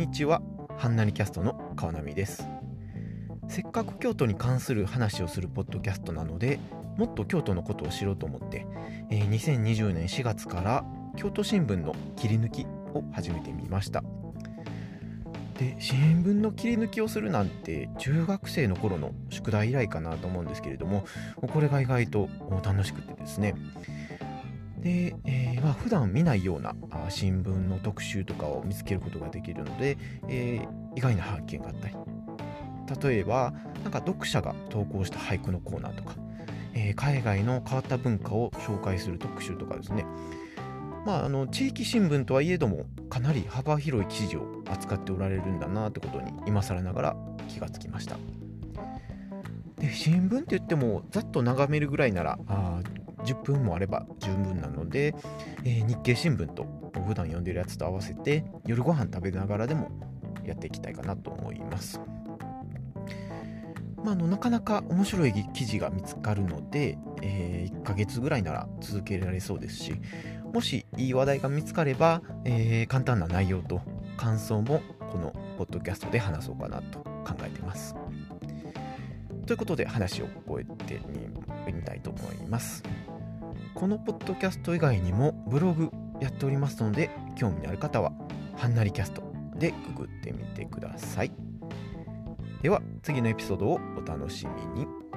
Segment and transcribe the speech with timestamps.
[0.00, 0.40] にちは。
[0.78, 2.48] ハンナリキャストの川波です。
[3.48, 6.58] せっかく京都に関する話をするポッドキャストなので
[6.96, 8.66] もっと京都のことを知ろうと思って、
[9.10, 10.84] えー、2020年4月から
[11.16, 14.02] 京都新聞の切り抜きを始めてみました。
[15.58, 21.04] で新聞の切り抜きをするなんて中学生の頃の宿題以来かなと思うんですけれども
[21.52, 22.30] これが意外と
[22.64, 23.54] 楽しくてですね
[24.80, 26.74] で、えーまあ、普段見ないような
[27.08, 29.98] 新聞の特集とかを見つけることができるので、
[30.28, 31.96] えー、意外な発見があったり。
[33.08, 33.54] 例えば
[33.84, 36.16] なんか読者が投稿した俳句のコーナーとか、
[36.74, 40.04] えー、海外の変わった文化を紹介する特集とかですね。
[41.06, 47.16] まあ、あの地域新聞とはいえどもかなり幅広い記事を扱っておられるんだなってことに今更ながら
[47.48, 48.16] 気がつきました。
[49.78, 52.80] で新聞って言ってもざっと眺めるぐらいならあ
[53.24, 55.14] 10分もあれば十分なので、
[55.64, 56.66] えー、日経新聞と
[57.06, 59.90] 普段読んでるやつと合わせて夜ご飯食べながらでも
[60.44, 62.00] やっていきたいかなと思います。
[64.04, 69.94] まあ、のなかなか面白い記事が見つかるので、えー、1ヶ月ぐらいなら続けられそうですし
[70.54, 73.82] もしいい話題が見つかれば、えー、簡単な内容と
[74.16, 74.80] 感想も
[75.12, 77.94] このポッドキャストで話そうかなと考えてます。
[79.46, 81.00] ということで話を終えて
[81.72, 82.82] みたいと思います。
[83.74, 85.90] このポッドキャスト以外にもブログ
[86.20, 88.12] やっておりますので興味のある方は
[88.56, 89.22] はんなりキャスト
[89.56, 91.32] でググってみてください。
[92.62, 95.09] では次のエピソードをお楽しみに。